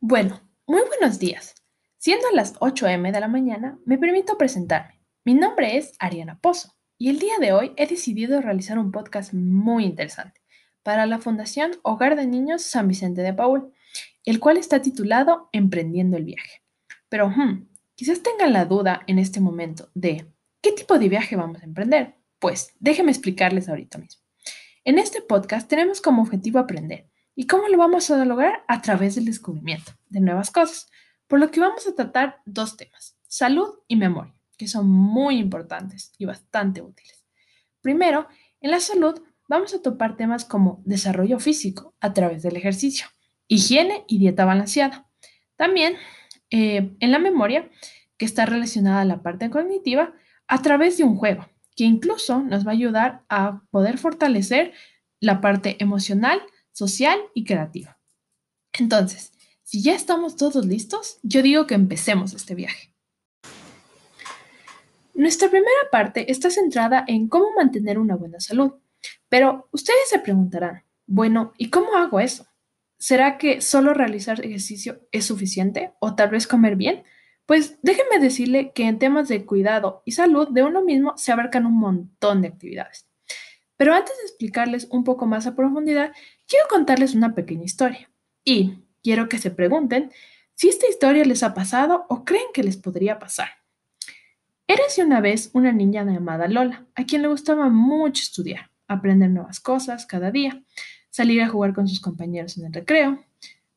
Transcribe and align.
Bueno, 0.00 0.40
muy 0.68 0.82
buenos 0.86 1.18
días. 1.18 1.56
Siendo 1.96 2.30
las 2.32 2.54
8 2.60 2.86
m 2.86 3.10
de 3.10 3.18
la 3.18 3.26
mañana, 3.26 3.80
me 3.84 3.98
permito 3.98 4.38
presentarme. 4.38 5.02
Mi 5.24 5.34
nombre 5.34 5.76
es 5.76 5.94
Ariana 5.98 6.38
Pozo 6.40 6.76
y 6.98 7.08
el 7.10 7.18
día 7.18 7.34
de 7.40 7.52
hoy 7.52 7.72
he 7.76 7.88
decidido 7.88 8.40
realizar 8.40 8.78
un 8.78 8.92
podcast 8.92 9.34
muy 9.34 9.84
interesante 9.84 10.40
para 10.84 11.04
la 11.06 11.18
Fundación 11.18 11.72
Hogar 11.82 12.14
de 12.14 12.28
Niños 12.28 12.62
San 12.62 12.86
Vicente 12.86 13.22
de 13.22 13.34
Paul, 13.34 13.72
el 14.24 14.38
cual 14.38 14.56
está 14.56 14.80
titulado 14.80 15.48
Emprendiendo 15.50 16.16
el 16.16 16.26
viaje. 16.26 16.62
Pero 17.08 17.30
hmm, 17.30 17.68
quizás 17.96 18.22
tengan 18.22 18.52
la 18.52 18.66
duda 18.66 19.02
en 19.08 19.18
este 19.18 19.40
momento 19.40 19.90
de 19.94 20.32
¿qué 20.62 20.70
tipo 20.70 20.96
de 21.00 21.08
viaje 21.08 21.34
vamos 21.34 21.60
a 21.60 21.64
emprender? 21.64 22.14
Pues 22.38 22.72
déjenme 22.78 23.10
explicarles 23.10 23.68
ahorita 23.68 23.98
mismo. 23.98 24.22
En 24.84 25.00
este 25.00 25.22
podcast 25.22 25.68
tenemos 25.68 26.00
como 26.00 26.22
objetivo 26.22 26.60
aprender 26.60 27.10
¿Y 27.38 27.46
cómo 27.46 27.68
lo 27.68 27.78
vamos 27.78 28.10
a 28.10 28.24
lograr? 28.24 28.64
A 28.66 28.82
través 28.82 29.14
del 29.14 29.26
descubrimiento 29.26 29.92
de 30.08 30.18
nuevas 30.18 30.50
cosas. 30.50 30.90
Por 31.28 31.38
lo 31.38 31.52
que 31.52 31.60
vamos 31.60 31.86
a 31.86 31.94
tratar 31.94 32.42
dos 32.46 32.76
temas, 32.76 33.16
salud 33.28 33.74
y 33.86 33.94
memoria, 33.94 34.34
que 34.56 34.66
son 34.66 34.90
muy 34.90 35.38
importantes 35.38 36.10
y 36.18 36.24
bastante 36.24 36.82
útiles. 36.82 37.24
Primero, 37.80 38.26
en 38.60 38.72
la 38.72 38.80
salud 38.80 39.22
vamos 39.48 39.72
a 39.72 39.80
topar 39.80 40.16
temas 40.16 40.44
como 40.44 40.82
desarrollo 40.84 41.38
físico 41.38 41.94
a 42.00 42.12
través 42.12 42.42
del 42.42 42.56
ejercicio, 42.56 43.06
higiene 43.46 44.02
y 44.08 44.18
dieta 44.18 44.44
balanceada. 44.44 45.08
También 45.54 45.94
eh, 46.50 46.96
en 46.98 47.12
la 47.12 47.20
memoria, 47.20 47.70
que 48.16 48.24
está 48.24 48.46
relacionada 48.46 49.02
a 49.02 49.04
la 49.04 49.22
parte 49.22 49.48
cognitiva, 49.48 50.12
a 50.48 50.60
través 50.60 50.98
de 50.98 51.04
un 51.04 51.14
juego, 51.14 51.46
que 51.76 51.84
incluso 51.84 52.40
nos 52.40 52.66
va 52.66 52.72
a 52.72 52.74
ayudar 52.74 53.22
a 53.28 53.62
poder 53.70 53.96
fortalecer 53.96 54.72
la 55.20 55.40
parte 55.40 55.76
emocional, 55.78 56.42
social 56.78 57.18
y 57.34 57.44
creativa. 57.44 57.98
Entonces, 58.78 59.32
si 59.64 59.82
ya 59.82 59.94
estamos 59.94 60.36
todos 60.36 60.64
listos, 60.64 61.18
yo 61.24 61.42
digo 61.42 61.66
que 61.66 61.74
empecemos 61.74 62.34
este 62.34 62.54
viaje. 62.54 62.94
Nuestra 65.12 65.48
primera 65.50 65.90
parte 65.90 66.30
está 66.30 66.50
centrada 66.50 67.04
en 67.08 67.28
cómo 67.28 67.46
mantener 67.56 67.98
una 67.98 68.14
buena 68.14 68.38
salud, 68.38 68.74
pero 69.28 69.68
ustedes 69.72 70.08
se 70.08 70.20
preguntarán, 70.20 70.84
bueno, 71.06 71.52
¿y 71.58 71.68
cómo 71.70 71.96
hago 71.96 72.20
eso? 72.20 72.46
¿Será 72.96 73.38
que 73.38 73.60
solo 73.60 73.92
realizar 73.92 74.44
ejercicio 74.44 75.00
es 75.10 75.26
suficiente 75.26 75.92
o 75.98 76.14
tal 76.14 76.30
vez 76.30 76.46
comer 76.46 76.76
bien? 76.76 77.02
Pues 77.44 77.78
déjenme 77.82 78.20
decirle 78.20 78.70
que 78.72 78.86
en 78.86 79.00
temas 79.00 79.26
de 79.26 79.44
cuidado 79.44 80.02
y 80.04 80.12
salud 80.12 80.48
de 80.48 80.62
uno 80.62 80.84
mismo 80.84 81.14
se 81.16 81.32
abarcan 81.32 81.66
un 81.66 81.78
montón 81.78 82.42
de 82.42 82.48
actividades. 82.48 83.08
Pero 83.76 83.94
antes 83.94 84.16
de 84.18 84.24
explicarles 84.24 84.86
un 84.90 85.04
poco 85.04 85.26
más 85.26 85.46
a 85.46 85.54
profundidad, 85.56 86.12
quiero 86.48 86.66
contarles 86.68 87.14
una 87.14 87.34
pequeña 87.34 87.64
historia. 87.64 88.10
Y 88.44 88.78
quiero 89.02 89.28
que 89.28 89.38
se 89.38 89.50
pregunten 89.50 90.10
si 90.54 90.68
esta 90.68 90.88
historia 90.88 91.24
les 91.24 91.42
ha 91.42 91.54
pasado 91.54 92.06
o 92.08 92.24
creen 92.24 92.46
que 92.52 92.64
les 92.64 92.76
podría 92.76 93.18
pasar. 93.18 93.48
Érase 94.66 95.04
una 95.04 95.20
vez 95.20 95.50
una 95.52 95.72
niña 95.72 96.04
llamada 96.04 96.48
Lola, 96.48 96.86
a 96.94 97.04
quien 97.04 97.22
le 97.22 97.28
gustaba 97.28 97.68
mucho 97.68 98.22
estudiar, 98.22 98.70
aprender 98.86 99.30
nuevas 99.30 99.60
cosas 99.60 100.04
cada 100.04 100.30
día, 100.30 100.62
salir 101.10 101.42
a 101.42 101.48
jugar 101.48 101.74
con 101.74 101.88
sus 101.88 102.00
compañeros 102.00 102.58
en 102.58 102.66
el 102.66 102.72
recreo. 102.72 103.24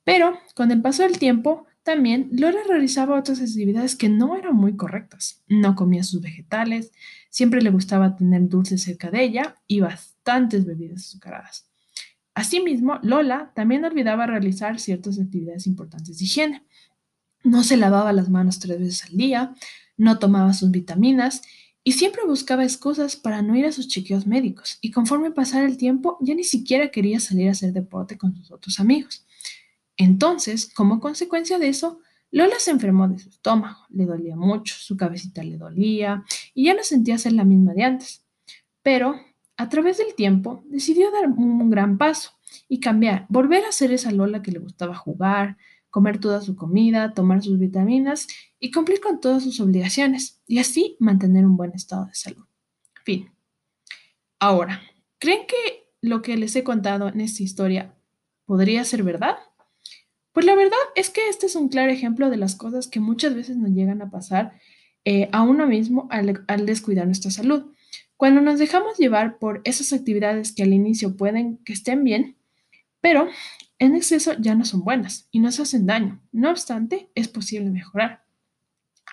Pero 0.03 0.38
con 0.56 0.72
el 0.72 0.81
paso 0.81 1.03
del 1.03 1.19
tiempo, 1.19 1.66
también 1.83 2.30
Lola 2.33 2.59
realizaba 2.67 3.17
otras 3.17 3.39
actividades 3.39 3.95
que 3.95 4.09
no 4.09 4.35
eran 4.35 4.56
muy 4.56 4.75
correctas. 4.75 5.44
No 5.47 5.75
comía 5.75 6.03
sus 6.03 6.22
vegetales, 6.22 6.91
siempre 7.30 7.61
le 7.61 7.69
gustaba 7.69 8.16
tener 8.16 8.47
dulces 8.50 8.83
cerca 8.83 9.11
de 9.11 9.23
ella 9.23 9.56
y 9.67 9.80
bastantes 9.80 10.66
bebidas 10.66 11.06
azucaradas. 11.08 11.70
Asimismo, 12.33 12.99
Lola 13.03 13.51
también 13.55 13.83
olvidaba 13.83 14.25
realizar 14.25 14.79
ciertas 14.79 15.19
actividades 15.19 15.67
importantes 15.67 16.17
de 16.17 16.25
higiene. 16.25 16.63
No 17.43 17.63
se 17.63 17.77
lavaba 17.77 18.13
las 18.13 18.29
manos 18.29 18.59
tres 18.59 18.79
veces 18.79 19.03
al 19.05 19.17
día, 19.17 19.56
no 19.97 20.19
tomaba 20.19 20.53
sus 20.53 20.72
vitaminas 20.72 21.41
y 21.83 21.94
siempre 21.94 22.23
buscaba 22.25 22.63
excusas 22.63 23.16
para 23.16 23.41
no 23.41 23.56
ir 23.56 23.66
a 23.66 23.72
sus 23.72 23.88
chequeos 23.88 24.28
médicos. 24.28 24.78
Y 24.81 24.91
conforme 24.91 25.31
pasara 25.31 25.66
el 25.66 25.78
tiempo, 25.78 26.17
ya 26.22 26.35
ni 26.35 26.44
siquiera 26.44 26.91
quería 26.91 27.19
salir 27.19 27.47
a 27.47 27.51
hacer 27.51 27.73
deporte 27.73 28.17
con 28.17 28.35
sus 28.35 28.51
otros 28.51 28.79
amigos. 28.79 29.25
Entonces, 29.97 30.72
como 30.73 31.00
consecuencia 31.00 31.59
de 31.59 31.69
eso, 31.69 32.00
Lola 32.31 32.56
se 32.59 32.72
enfermó 32.72 33.07
de 33.09 33.19
su 33.19 33.29
estómago, 33.29 33.81
le 33.89 34.06
dolía 34.06 34.35
mucho, 34.35 34.75
su 34.77 34.95
cabecita 34.95 35.44
le 35.44 35.57
dolía 35.57 36.23
y 36.53 36.66
ya 36.66 36.73
no 36.73 36.83
sentía 36.83 37.17
ser 37.17 37.33
la 37.33 37.44
misma 37.44 37.73
de 37.73 37.83
antes. 37.83 38.23
Pero, 38.81 39.19
a 39.61 39.69
través 39.69 39.97
del 39.99 40.16
tiempo, 40.16 40.63
decidió 40.66 41.11
dar 41.11 41.27
un 41.27 41.69
gran 41.69 41.97
paso 41.97 42.31
y 42.67 42.79
cambiar, 42.79 43.25
volver 43.29 43.63
a 43.66 43.72
ser 43.72 43.91
esa 43.91 44.11
Lola 44.11 44.41
que 44.41 44.51
le 44.51 44.59
gustaba 44.59 44.95
jugar, 44.95 45.57
comer 45.91 46.19
toda 46.19 46.41
su 46.41 46.55
comida, 46.55 47.13
tomar 47.13 47.44
sus 47.44 47.59
vitaminas 47.59 48.27
y 48.59 48.71
cumplir 48.71 49.00
con 49.00 49.19
todas 49.19 49.44
sus 49.44 49.59
obligaciones 49.59 50.41
y 50.47 50.57
así 50.57 50.95
mantener 51.00 51.45
un 51.45 51.57
buen 51.57 51.73
estado 51.73 52.05
de 52.05 52.16
salud. 52.16 52.45
Fin. 53.03 53.29
Ahora, 54.39 54.81
¿creen 55.19 55.45
que 55.47 55.85
lo 56.01 56.23
que 56.23 56.38
les 56.38 56.55
he 56.55 56.63
contado 56.63 57.09
en 57.09 57.21
esta 57.21 57.44
historia 57.44 57.94
podría 58.45 58.83
ser 58.83 59.03
verdad? 59.03 59.38
Pues 60.31 60.45
la 60.45 60.55
verdad 60.55 60.79
es 60.95 61.09
que 61.09 61.27
este 61.29 61.45
es 61.45 61.55
un 61.55 61.67
claro 61.67 61.91
ejemplo 61.91 62.29
de 62.29 62.38
las 62.38 62.55
cosas 62.55 62.88
que 62.88 63.00
muchas 63.00 63.35
veces 63.35 63.57
nos 63.57 63.71
llegan 63.71 64.01
a 64.01 64.09
pasar 64.09 64.53
eh, 65.03 65.29
a 65.31 65.44
uno 65.44 65.67
mismo 65.67 66.07
al, 66.09 66.44
al 66.47 66.66
descuidar 66.66 67.05
nuestra 67.05 67.29
salud. 67.31 67.66
Cuando 68.21 68.39
nos 68.39 68.59
dejamos 68.59 68.99
llevar 68.99 69.39
por 69.39 69.61
esas 69.63 69.91
actividades 69.93 70.51
que 70.51 70.61
al 70.61 70.73
inicio 70.73 71.17
pueden 71.17 71.57
que 71.65 71.73
estén 71.73 72.03
bien, 72.03 72.37
pero 73.01 73.27
en 73.79 73.95
exceso 73.95 74.33
ya 74.37 74.53
no 74.53 74.63
son 74.63 74.83
buenas 74.83 75.27
y 75.31 75.39
nos 75.39 75.59
hacen 75.59 75.87
daño. 75.87 76.21
No 76.31 76.51
obstante, 76.51 77.09
es 77.15 77.27
posible 77.27 77.71
mejorar. 77.71 78.23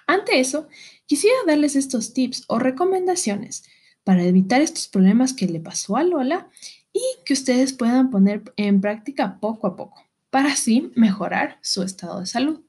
Ante 0.06 0.40
eso, 0.40 0.68
quisiera 1.06 1.38
darles 1.46 1.74
estos 1.74 2.12
tips 2.12 2.44
o 2.48 2.58
recomendaciones 2.58 3.64
para 4.04 4.24
evitar 4.24 4.60
estos 4.60 4.88
problemas 4.88 5.32
que 5.32 5.46
le 5.46 5.60
pasó 5.60 5.96
a 5.96 6.02
Lola 6.02 6.50
y 6.92 7.00
que 7.24 7.32
ustedes 7.32 7.72
puedan 7.72 8.10
poner 8.10 8.42
en 8.58 8.82
práctica 8.82 9.40
poco 9.40 9.68
a 9.68 9.74
poco 9.74 10.04
para 10.28 10.52
así 10.52 10.92
mejorar 10.96 11.56
su 11.62 11.82
estado 11.82 12.20
de 12.20 12.26
salud. 12.26 12.60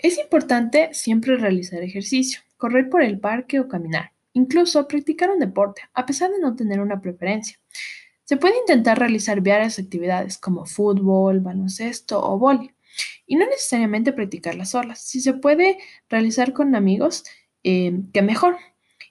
Es 0.00 0.18
importante 0.18 0.92
siempre 0.94 1.36
realizar 1.36 1.80
ejercicio, 1.80 2.40
correr 2.56 2.88
por 2.88 3.02
el 3.02 3.18
parque 3.18 3.60
o 3.60 3.68
caminar, 3.68 4.12
incluso 4.32 4.86
practicar 4.88 5.30
un 5.30 5.38
deporte, 5.38 5.82
a 5.92 6.06
pesar 6.06 6.30
de 6.30 6.40
no 6.40 6.54
tener 6.54 6.80
una 6.80 7.00
preferencia. 7.00 7.58
Se 8.24 8.36
puede 8.36 8.58
intentar 8.58 8.98
realizar 8.98 9.40
varias 9.40 9.78
actividades 9.78 10.38
como 10.38 10.64
fútbol, 10.64 11.40
baloncesto 11.40 12.24
o 12.24 12.38
vóley, 12.38 12.70
y 13.26 13.36
no 13.36 13.46
necesariamente 13.46 14.12
practicarlas 14.12 14.70
solas. 14.70 15.00
Si 15.00 15.20
se 15.20 15.34
puede 15.34 15.78
realizar 16.08 16.52
con 16.52 16.74
amigos, 16.74 17.24
eh, 17.64 18.00
que 18.12 18.22
mejor. 18.22 18.56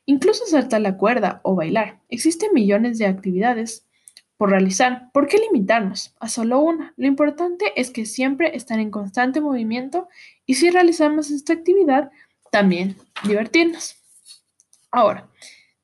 Incluso 0.05 0.45
saltar 0.45 0.81
la 0.81 0.97
cuerda 0.97 1.41
o 1.43 1.55
bailar. 1.55 1.99
Existen 2.09 2.53
millones 2.53 2.97
de 2.97 3.07
actividades 3.07 3.87
por 4.37 4.49
realizar. 4.49 5.11
¿Por 5.11 5.27
qué 5.27 5.37
limitarnos 5.37 6.15
a 6.19 6.27
solo 6.27 6.59
una? 6.59 6.93
Lo 6.97 7.07
importante 7.07 7.65
es 7.75 7.89
que 7.91 8.05
siempre 8.05 8.55
están 8.55 8.79
en 8.79 8.91
constante 8.91 9.41
movimiento 9.41 10.07
y 10.45 10.55
si 10.55 10.69
realizamos 10.69 11.31
esta 11.31 11.53
actividad, 11.53 12.11
también 12.53 12.95
divertirnos. 13.23 13.95
Ahora, 14.91 15.27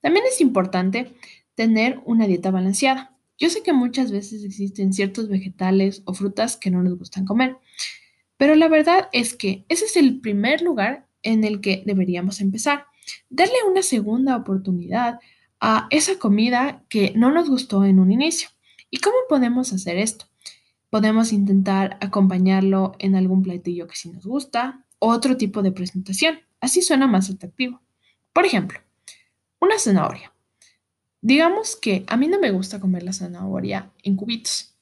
también 0.02 0.24
es 0.28 0.40
importante 0.40 1.16
tener 1.56 2.00
una 2.06 2.28
dieta 2.28 2.52
balanceada. 2.52 3.18
Yo 3.40 3.50
sé 3.50 3.64
que 3.64 3.74
muchas 3.74 4.12
veces 4.12 4.44
existen 4.44 4.94
ciertos 4.94 5.30
vegetales 5.30 6.04
o 6.06 6.14
frutas 6.14 6.58
que 6.58 6.70
no 6.70 6.84
nos 6.84 7.00
gustan 7.00 7.26
comer, 7.26 7.58
pero 8.38 8.54
la 8.54 8.68
verdad 8.68 9.10
es 9.14 9.34
que 9.34 9.66
ese 9.68 9.86
es 9.86 9.98
el 9.98 10.22
primer 10.22 10.62
lugar 10.62 11.08
en 11.24 11.44
el 11.44 11.60
que 11.60 11.82
deberíamos 11.88 12.40
empezar. 12.40 12.86
Darle 13.32 13.56
una 13.68 13.82
segunda 13.82 14.38
oportunidad 14.38 15.20
a 15.60 15.88
esa 15.90 16.20
comida 16.20 16.84
que 16.88 17.14
no 17.16 17.32
nos 17.32 17.50
gustó 17.50 17.84
en 17.84 17.98
un 17.98 18.12
inicio. 18.12 18.50
¿Y 18.92 19.00
cómo 19.00 19.18
podemos 19.28 19.74
hacer 19.74 19.98
esto? 19.98 20.26
Podemos 20.92 21.34
intentar 21.34 21.98
acompañarlo 22.00 22.96
en 23.00 23.16
algún 23.16 23.42
platillo 23.42 23.88
que 23.88 23.96
sí 23.96 24.12
nos 24.12 24.28
gusta, 24.28 24.86
otro 25.00 25.36
tipo 25.36 25.64
de 25.64 25.72
presentación. 25.72 26.42
Así 26.62 26.82
suena 26.82 27.08
más 27.08 27.30
atractivo. 27.30 27.82
Por 28.34 28.46
ejemplo, 28.46 28.80
una 29.60 29.80
zanahoria. 29.80 30.34
Digamos 31.22 31.76
que 31.76 32.06
a 32.08 32.16
mí 32.18 32.28
no 32.28 32.40
me 32.40 32.52
gusta 32.52 32.80
comer 32.80 33.04
la 33.04 33.14
zanahoria 33.14 33.92
en 34.04 34.16
cubitos, 34.16 34.76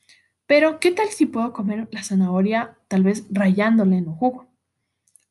pero 0.45 0.79
¿qué 0.79 0.91
tal 0.91 1.09
si 1.09 1.25
puedo 1.25 1.51
comer 1.51 1.87
la 1.91 2.03
zanahoria 2.03 2.77
tal 2.87 3.03
vez 3.03 3.25
rayándola 3.29 3.97
en 3.97 4.07
un 4.07 4.15
jugo? 4.15 4.47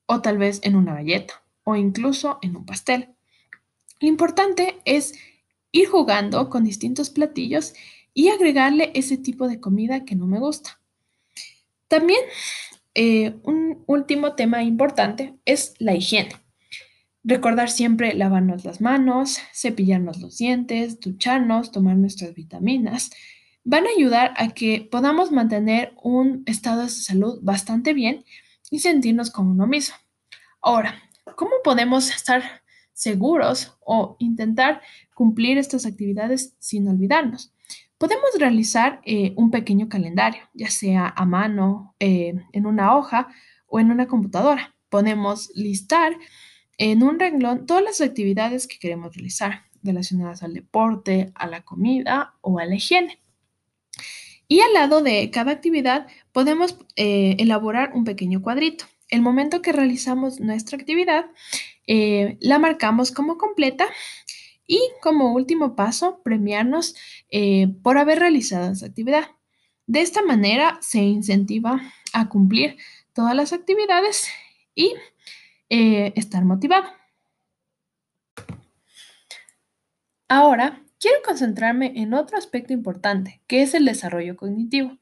O 0.07 0.21
tal 0.21 0.39
vez 0.39 0.61
en 0.63 0.77
una 0.77 0.95
galleta, 0.95 1.43
o 1.65 1.77
incluso 1.77 2.39
en 2.43 2.57
un 2.57 2.67
pastel. 2.67 3.15
Lo 4.01 4.09
importante 4.09 4.79
es 4.85 5.15
ir 5.73 5.89
jugando 5.89 6.51
con 6.51 6.65
distintos 6.65 7.11
platillos 7.11 7.75
y 8.13 8.29
agregarle 8.29 8.91
ese 8.95 9.17
tipo 9.17 9.49
de 9.49 9.61
comida 9.61 10.05
que 10.05 10.17
no 10.17 10.27
me 10.27 10.39
gusta. 10.39 10.81
También 11.89 12.21
eh, 12.99 13.35
un 13.43 13.85
último 13.87 14.33
tema 14.33 14.63
importante 14.63 15.39
es 15.45 15.75
la 15.79 15.95
higiene. 15.95 16.31
Recordar 17.23 17.69
siempre 17.69 18.15
lavarnos 18.15 18.65
las 18.65 18.81
manos, 18.81 19.39
cepillarnos 19.53 20.19
los 20.21 20.39
dientes, 20.39 20.99
ducharnos, 20.99 21.73
tomar 21.73 21.97
nuestras 21.97 22.35
vitaminas, 22.35 23.11
van 23.65 23.85
a 23.85 23.91
ayudar 23.95 24.33
a 24.39 24.49
que 24.49 24.89
podamos 24.91 25.31
mantener 25.31 25.93
un 26.03 26.43
estado 26.47 26.85
de 26.85 26.89
salud 26.89 27.39
bastante 27.43 27.93
bien 27.93 28.25
y 28.71 28.79
sentirnos 28.79 29.31
como 29.31 29.51
uno 29.51 29.67
mismo. 29.67 29.97
Ahora, 30.63 31.03
¿cómo 31.35 31.53
podemos 31.63 32.09
estar 32.09 32.63
seguros 32.95 33.77
o 33.85 34.17
intentar 34.21 34.81
cumplir 35.15 35.59
estas 35.59 35.85
actividades 35.85 36.55
sin 36.61 36.89
olvidarnos? 36.89 37.53
Podemos 37.99 38.29
realizar 38.39 39.01
eh, 39.05 39.33
un 39.37 39.51
pequeño 39.51 39.89
calendario, 39.89 40.43
ya 40.53 40.69
sea 40.69 41.15
a 41.17 41.25
mano, 41.25 41.95
eh, 41.99 42.35
en 42.53 42.67
una 42.67 42.95
hoja 42.95 43.29
o 43.67 43.81
en 43.81 43.91
una 43.91 44.07
computadora. 44.07 44.75
Podemos 44.91 45.51
listar 45.55 46.15
en 46.77 47.03
un 47.03 47.19
renglón 47.19 47.65
todas 47.65 47.83
las 47.83 48.03
actividades 48.03 48.67
que 48.67 48.79
queremos 48.79 49.17
realizar 49.17 49.63
relacionadas 49.83 50.43
al 50.43 50.53
deporte, 50.53 51.33
a 51.35 51.47
la 51.47 51.63
comida 51.63 52.35
o 52.43 52.59
a 52.59 52.67
la 52.67 52.75
higiene. 52.75 53.19
Y 54.47 54.61
al 54.61 54.75
lado 54.75 55.03
de 55.03 55.31
cada 55.31 55.53
actividad 55.53 56.07
podemos 56.33 56.77
eh, 56.97 57.37
elaborar 57.39 57.93
un 57.95 58.05
pequeño 58.05 58.43
cuadrito. 58.43 58.85
El 59.09 59.23
momento 59.23 59.63
que 59.63 59.73
realizamos 59.73 60.39
nuestra 60.39 60.77
actividad, 60.77 61.27
la 61.87 62.59
marcamos 62.59 63.13
como 63.13 63.39
completa 63.39 63.87
y 64.67 64.81
como 65.03 65.33
último 65.33 65.77
paso, 65.77 66.21
premiarnos 66.23 66.95
eh, 67.31 67.69
por 67.83 67.99
haber 67.99 68.19
realizado 68.19 68.73
esa 68.73 68.87
actividad. 68.87 69.31
De 69.87 70.01
esta 70.01 70.23
manera 70.23 70.79
se 70.81 70.99
incentiva 70.99 71.81
a 72.13 72.29
cumplir 72.29 72.77
todas 73.13 73.35
las 73.35 73.53
actividades 73.53 74.27
y 74.75 74.95
eh, 75.69 76.13
estar 76.17 76.45
motivado. 76.45 76.89
Ahora, 80.29 80.83
quiero 80.99 81.19
concentrarme 81.25 81.93
en 81.97 82.15
otro 82.15 82.37
aspecto 82.37 82.73
importante, 82.73 83.43
que 83.47 83.63
es 83.63 83.75
el 83.75 83.85
desarrollo 83.85 84.37
cognitivo, 84.37 84.99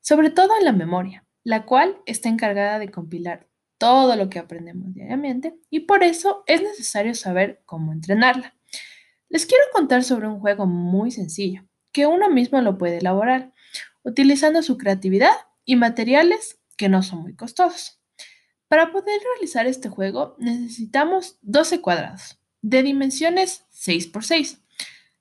sobre 0.00 0.30
todo 0.30 0.56
en 0.56 0.64
la 0.64 0.72
memoria, 0.72 1.24
la 1.42 1.66
cual 1.66 1.98
está 2.06 2.28
encargada 2.28 2.78
de 2.78 2.90
compilar 2.90 3.48
todo 3.76 4.16
lo 4.16 4.28
que 4.28 4.38
aprendemos 4.38 4.92
diariamente 4.92 5.56
y 5.70 5.80
por 5.80 6.02
eso 6.02 6.42
es 6.46 6.62
necesario 6.62 7.14
saber 7.14 7.62
cómo 7.64 7.92
entrenarla. 7.92 8.57
Les 9.28 9.44
quiero 9.44 9.64
contar 9.72 10.04
sobre 10.04 10.26
un 10.26 10.40
juego 10.40 10.66
muy 10.66 11.10
sencillo, 11.10 11.62
que 11.92 12.06
uno 12.06 12.30
mismo 12.30 12.60
lo 12.62 12.78
puede 12.78 12.98
elaborar, 12.98 13.52
utilizando 14.02 14.62
su 14.62 14.78
creatividad 14.78 15.32
y 15.64 15.76
materiales 15.76 16.58
que 16.76 16.88
no 16.88 17.02
son 17.02 17.22
muy 17.22 17.34
costosos. 17.34 18.00
Para 18.68 18.90
poder 18.90 19.20
realizar 19.34 19.66
este 19.66 19.88
juego 19.88 20.36
necesitamos 20.38 21.38
12 21.42 21.80
cuadrados, 21.80 22.38
de 22.62 22.82
dimensiones 22.82 23.66
6x6. 23.72 24.60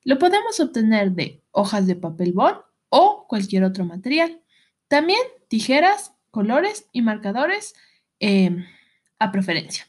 Lo 0.04 0.18
podemos 0.20 0.60
obtener 0.60 1.12
de 1.12 1.44
hojas 1.52 1.86
de 1.86 1.96
papel 1.96 2.32
bond 2.32 2.60
o 2.90 3.26
cualquier 3.28 3.66
otro 3.66 3.84
material. 3.84 4.42
También 4.88 5.20
tijeras, 5.50 6.14
colores 6.32 6.88
y 6.94 7.02
marcadores 7.02 7.74
eh, 8.20 8.66
a 9.20 9.32
preferencia. 9.32 9.88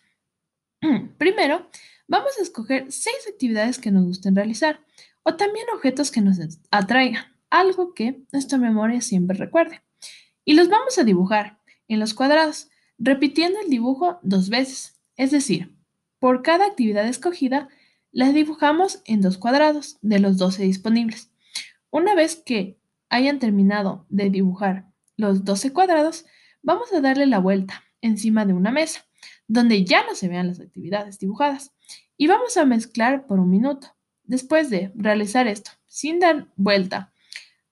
Primero, 1.19 1.69
Vamos 2.09 2.39
a 2.39 2.43
escoger 2.43 2.91
seis 2.91 3.29
actividades 3.31 3.79
que 3.79 3.91
nos 3.91 4.07
gusten 4.07 4.35
realizar 4.35 4.81
o 5.25 5.35
también 5.35 5.67
objetos 5.75 6.11
que 6.11 6.23
nos 6.23 6.39
atraigan, 6.71 7.25
algo 7.51 7.93
que 7.93 8.23
nuestra 8.33 8.57
memoria 8.57 9.03
siempre 9.03 9.37
recuerde. 9.37 9.83
Y 10.43 10.55
los 10.55 10.71
vamos 10.71 10.97
a 10.97 11.05
dibujar 11.05 11.61
en 11.87 12.01
los 12.01 12.15
cuadrados, 12.15 12.71
repitiendo 12.99 13.61
el 13.61 13.69
dibujo 13.69 14.19
dos 14.23 14.49
veces. 14.49 14.99
Es 15.17 15.33
decir, 15.33 15.77
por 16.19 16.43
cada 16.43 16.65
actividad 16.65 17.07
escogida, 17.07 17.69
la 18.11 18.33
dibujamos 18.33 19.03
en 19.05 19.21
dos 19.21 19.37
cuadrados 19.37 19.99
de 20.01 20.19
los 20.19 20.39
12 20.39 20.63
disponibles. 20.63 21.31
Una 21.91 22.15
vez 22.15 22.37
que 22.37 22.79
hayan 23.11 23.39
terminado 23.39 24.07
de 24.09 24.31
dibujar 24.31 24.91
los 25.19 25.45
12 25.45 25.75
cuadrados, 25.75 26.25
vamos 26.63 26.91
a 26.95 27.03
darle 27.03 27.27
la 27.27 27.39
vuelta 27.39 27.85
encima 28.01 28.47
de 28.47 28.55
una 28.55 28.73
mesa, 28.73 29.08
donde 29.49 29.85
ya 29.85 30.07
no 30.07 30.15
se 30.15 30.29
vean 30.29 30.47
las 30.47 30.61
actividades 30.61 31.19
dibujadas 31.19 31.73
y 32.17 32.27
vamos 32.27 32.57
a 32.57 32.65
mezclar 32.65 33.27
por 33.27 33.41
un 33.41 33.51
minuto. 33.51 33.97
Después 34.25 34.69
de 34.71 34.93
realizar 34.95 35.49
esto 35.49 35.71
sin 35.87 36.21
dar 36.21 36.49
vuelta 36.57 37.13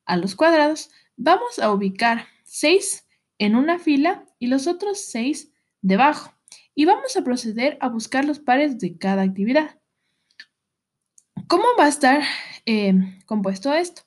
a 0.06 0.17
los 0.17 0.34
cuadrados, 0.34 0.90
vamos 1.17 1.58
a 1.58 1.70
ubicar 1.70 2.26
6 2.44 3.06
en 3.38 3.56
una 3.56 3.78
fila 3.78 4.25
y 4.38 4.46
los 4.46 4.67
otros 4.67 5.00
6 5.02 5.52
debajo. 5.82 6.32
Y 6.75 6.84
vamos 6.84 7.17
a 7.17 7.23
proceder 7.23 7.76
a 7.81 7.88
buscar 7.88 8.25
los 8.25 8.38
pares 8.38 8.78
de 8.78 8.96
cada 8.96 9.23
actividad. 9.23 9.78
¿Cómo 11.49 11.64
va 11.78 11.84
a 11.84 11.88
estar 11.88 12.23
eh, 12.64 12.94
compuesto 13.26 13.73
esto? 13.73 14.02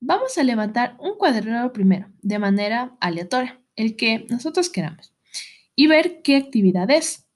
Vamos 0.00 0.36
a 0.38 0.44
levantar 0.44 0.96
un 0.98 1.16
cuadrado 1.16 1.72
primero, 1.72 2.08
de 2.20 2.38
manera 2.38 2.96
aleatoria, 3.00 3.60
el 3.76 3.96
que 3.96 4.26
nosotros 4.28 4.68
queramos, 4.68 5.12
y 5.76 5.86
ver 5.86 6.22
qué 6.22 6.36
actividad 6.36 6.90
es. 6.90 7.26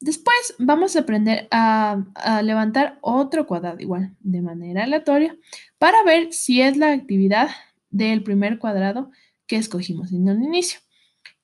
Después 0.00 0.54
vamos 0.58 0.96
a 0.96 1.00
aprender 1.00 1.46
a, 1.50 2.04
levantar 2.42 2.98
otro 3.02 3.46
cuadrado 3.46 3.78
igual, 3.80 4.16
de 4.20 4.40
manera 4.40 4.84
aleatoria, 4.84 5.36
para 5.78 6.02
ver 6.04 6.32
si 6.32 6.62
es 6.62 6.76
la 6.76 6.92
actividad 6.92 7.50
del 7.90 8.22
primer 8.22 8.58
cuadrado 8.58 9.10
que 9.46 9.56
escogimos 9.56 10.12
en 10.12 10.26
el 10.28 10.42
inicio. 10.42 10.80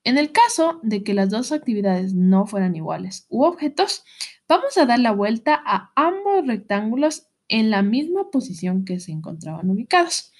En 0.03 0.17
el 0.17 0.31
caso 0.31 0.79
de 0.81 1.03
que 1.03 1.13
las 1.13 1.29
dos 1.29 1.51
actividades 1.51 2.13
no 2.13 2.47
fueran 2.47 2.75
iguales 2.75 3.27
u 3.29 3.43
objetos, 3.43 4.03
vamos 4.47 4.77
a 4.77 4.85
dar 4.85 4.99
la 4.99 5.11
vuelta 5.11 5.61
a 5.65 5.91
ambos 5.95 6.47
rectángulos 6.47 7.27
en 7.47 7.69
la 7.69 7.81
misma 7.81 8.29
posición 8.29 8.85
que 8.85 8.99
se 8.99 9.11
encontraban 9.11 9.69
ubicados. 9.69 10.31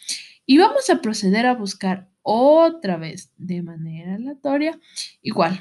Y 0.45 0.57
vamos 0.57 0.89
a 0.89 1.01
proceder 1.01 1.45
a 1.45 1.55
buscar 1.55 2.09
otra 2.21 2.97
vez 2.97 3.31
de 3.37 3.61
manera 3.61 4.15
aleatoria, 4.15 4.79
igual, 5.21 5.59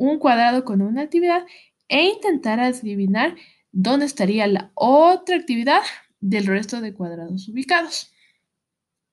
un 0.00 0.18
cuadrado 0.18 0.64
con 0.64 0.80
una 0.80 1.02
actividad 1.02 1.44
e 1.88 2.04
intentar 2.04 2.58
adivinar 2.58 3.36
dónde 3.70 4.06
estaría 4.06 4.46
la 4.46 4.72
otra 4.74 5.36
actividad 5.36 5.82
del 6.20 6.46
resto 6.46 6.80
de 6.80 6.94
cuadrados 6.94 7.48
ubicados. 7.48 8.10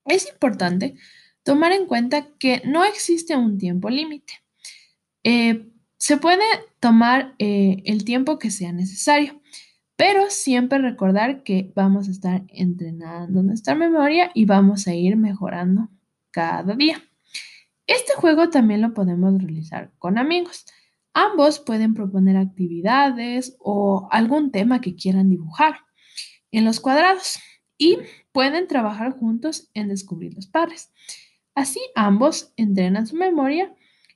Es 0.06 0.26
importante 0.30 0.96
tomar 1.42 1.72
en 1.72 1.84
cuenta 1.84 2.28
que 2.38 2.62
no 2.64 2.84
existe 2.84 3.36
un 3.36 3.58
tiempo 3.58 3.90
límite. 3.90 4.32
Eh, 5.24 5.68
se 5.98 6.16
puede 6.16 6.44
tomar 6.80 7.34
eh, 7.38 7.82
el 7.84 8.04
tiempo 8.04 8.38
que 8.38 8.50
sea 8.50 8.72
necesario, 8.72 9.42
pero 9.94 10.30
siempre 10.30 10.78
recordar 10.78 11.42
que 11.42 11.70
vamos 11.74 12.08
a 12.08 12.12
estar 12.12 12.44
entrenando 12.48 13.42
nuestra 13.42 13.74
memoria 13.74 14.30
y 14.32 14.46
vamos 14.46 14.86
a 14.86 14.94
ir 14.94 15.16
mejorando 15.16 15.90
cada 16.30 16.74
día. 16.74 17.02
Este 17.86 18.14
juego 18.14 18.48
también 18.48 18.80
lo 18.80 18.94
podemos 18.94 19.42
realizar 19.42 19.90
con 19.98 20.16
amigos. 20.16 20.64
Ambos 21.20 21.58
pueden 21.58 21.94
proponer 21.94 22.36
actividades 22.36 23.56
o 23.58 24.06
algún 24.12 24.52
tema 24.52 24.80
que 24.80 24.94
quieran 24.94 25.28
dibujar 25.28 25.80
en 26.52 26.64
los 26.64 26.78
cuadrados 26.78 27.40
y 27.76 27.98
pueden 28.30 28.68
trabajar 28.68 29.18
juntos 29.18 29.68
en 29.74 29.88
descubrir 29.88 30.32
los 30.34 30.46
pares. 30.46 30.92
Así 31.56 31.80
ambos 31.96 32.52
entrenan 32.56 33.08
su 33.08 33.16
memoria 33.16 33.74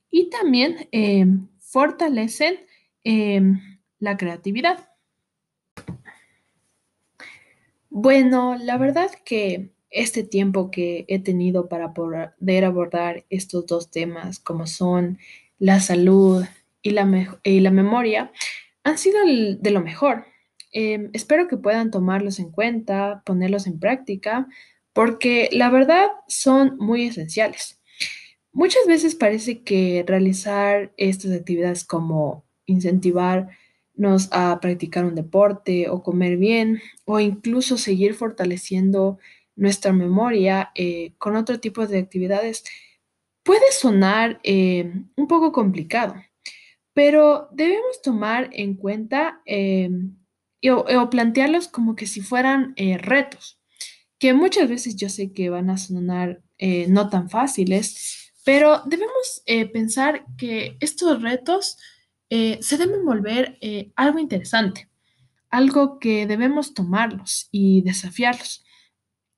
y 0.09 0.29
también 0.29 0.87
eh, 0.93 1.25
fortalecen 1.59 2.55
eh, 3.03 3.41
la 3.99 4.15
creatividad. 4.15 4.89
Bueno, 7.89 8.55
la 8.55 8.77
verdad 8.77 9.11
que 9.25 9.73
este 9.89 10.23
tiempo 10.23 10.71
que 10.71 11.03
he 11.09 11.19
tenido 11.19 11.67
para 11.67 11.93
poder 11.93 12.63
abordar 12.63 13.25
estos 13.29 13.65
dos 13.65 13.91
temas, 13.91 14.39
como 14.39 14.67
son 14.67 15.17
la 15.59 15.81
salud 15.81 16.45
y 16.83 16.91
la, 16.91 17.39
y 17.43 17.59
la 17.61 17.71
memoria 17.71 18.31
han 18.83 18.97
sido 18.99 19.19
de 19.25 19.71
lo 19.71 19.81
mejor. 19.81 20.25
Em, 20.71 21.09
espero 21.13 21.47
que 21.47 21.57
puedan 21.57 21.89
tomarlos 21.91 22.39
en 22.39 22.51
cuenta, 22.51 23.23
ponerlos 23.25 23.65
en 23.65 23.79
práctica, 23.79 24.47
porque 24.91 25.49
la 25.51 25.69
verdad 25.69 26.07
son 26.27 26.77
muy 26.77 27.05
esenciales. 27.05 27.79
Muchas 28.51 28.85
veces 28.87 29.15
parece 29.15 29.63
que 29.63 30.03
realizar 30.05 30.93
estas 30.97 31.31
actividades 31.31 31.83
como 31.85 32.45
incentivarnos 32.65 34.29
a 34.31 34.59
practicar 34.61 35.05
un 35.05 35.15
deporte 35.15 35.89
o 35.89 36.03
comer 36.03 36.37
bien 36.37 36.81
o 37.05 37.19
incluso 37.19 37.77
seguir 37.77 38.13
fortaleciendo 38.13 39.17
nuestra 39.55 39.93
memoria 39.93 40.71
eh, 40.75 41.13
con 41.17 41.35
otro 41.35 41.59
tipo 41.59 41.85
de 41.87 41.99
actividades 41.99 42.63
puede 43.43 43.71
sonar 43.71 44.39
eh, 44.43 44.91
un 45.15 45.27
poco 45.27 45.51
complicado. 45.51 46.15
Pero 46.93 47.49
debemos 47.51 48.01
tomar 48.01 48.49
en 48.53 48.75
cuenta 48.75 49.41
em, 49.45 50.15
o, 50.71 51.09
plantearlos 51.09 51.67
como 51.67 51.95
que 51.95 52.07
si 52.07 52.21
fueran 52.21 52.73
eh, 52.75 52.97
retos, 52.97 53.59
que 54.19 54.33
muchas 54.33 54.69
veces 54.69 54.95
yo 54.95 55.09
sé 55.09 55.33
que 55.33 55.49
van 55.49 55.69
a 55.69 55.77
sonar 55.77 56.41
eh, 56.57 56.87
no 56.87 57.09
tan 57.09 57.29
fáciles, 57.29 58.31
pero 58.45 58.81
debemos 58.85 59.41
eh, 59.45 59.65
pensar 59.65 60.25
que 60.37 60.77
estos 60.79 61.21
retos 61.21 61.77
se 62.29 62.77
deben 62.79 63.05
volver 63.05 63.59
algo 63.95 64.17
interesante, 64.17 64.89
algo 65.51 65.99
que 65.99 66.25
debemos 66.25 66.73
tomarlos 66.73 67.47
y 67.51 67.83
desafiarlos 67.83 68.65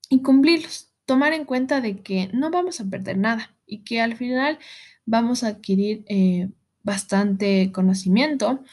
y 0.09 0.21
cumplirlos. 0.21 0.91
tomar 1.05 1.33
en 1.33 1.45
cuenta 1.45 1.81
de 1.81 2.01
que 2.01 2.29
no 2.33 2.50
vamos 2.50 2.79
a 2.79 2.85
perder 2.89 3.17
nada 3.17 3.55
y 3.67 3.83
que 3.83 4.01
al 4.01 4.15
final 4.15 4.57
vamos 5.05 5.43
a 5.43 5.50
adquirir 5.50 6.03
eh, 6.07 6.50
bastante 6.85 7.71
conocimiento 7.73 8.63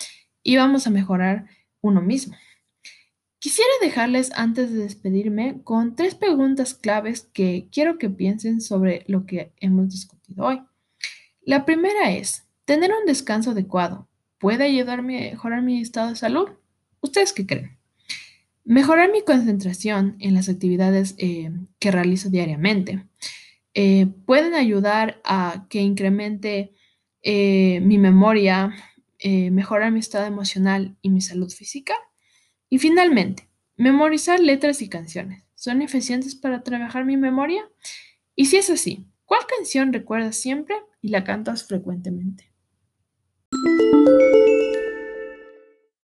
y 0.42 0.57
vamos 0.57 0.87
a 0.87 0.90
mejorar 0.90 1.47
uno 1.81 2.00
mismo. 2.00 2.37
Quisiera 3.40 3.71
dejarles 3.81 4.31
antes 4.37 4.71
de 4.71 4.78
despedirme 4.78 5.62
con 5.64 5.97
tres 5.97 6.14
preguntas 6.14 6.75
claves 6.75 7.28
que 7.33 7.66
quiero 7.73 7.99
que 7.99 8.09
piensen 8.09 8.61
sobre 8.61 9.02
lo 9.09 9.26
que 9.26 9.52
hemos 9.59 9.88
discutido 9.88 10.45
hoy. 10.45 10.62
La 11.40 11.64
primera 11.64 12.12
es, 12.12 12.47
¿tener 12.64 12.92
un 12.92 13.04
descanso 13.04 13.50
adecuado 13.50 14.07
puede 14.38 14.64
ayudarme 14.64 15.19
a 15.19 15.31
mejorar 15.33 15.62
mi 15.62 15.81
estado 15.81 16.11
de 16.11 16.16
salud? 16.16 16.50
¿Ustedes 17.00 17.33
qué 17.33 17.47
creen? 17.47 17.78
Mejorar 18.64 19.11
mi 19.11 19.23
concentración 19.23 20.16
en 20.21 20.35
las 20.35 20.49
actividades 20.49 21.16
eh, 21.19 21.50
que 21.81 21.90
realizo 21.90 22.31
diariamente 22.31 23.04
eh, 23.75 24.07
pueden 24.26 24.54
ayudar 24.54 25.21
a 25.25 25.66
que 25.69 25.81
incremente 25.81 26.75
eh, 27.23 27.81
mi 27.81 27.99
memoria, 27.99 28.75
mejorar 29.25 29.93
mi 29.93 30.00
estado 30.00 30.26
emocional 30.26 30.97
y 31.00 31.11
mi 31.11 31.21
salud 31.21 31.49
física. 31.49 31.95
Y 32.69 32.79
finalmente, 32.79 33.49
memorizar 33.76 34.41
letras 34.41 34.83
y 34.83 34.88
canciones. 34.88 35.45
¿Son 35.55 35.81
eficientes 35.81 36.35
para 36.35 36.62
trabajar 36.62 37.05
mi 37.05 37.17
memoria? 37.17 37.62
Y 38.35 38.47
si 38.47 38.57
es 38.57 38.71
así, 38.71 39.07
¿cuál 39.25 39.43
canción 39.47 39.93
recuerdas 39.93 40.37
siempre 40.37 40.75
y 41.00 41.09
la 41.09 41.23
cantas 41.23 41.64
frecuentemente? 41.64 42.52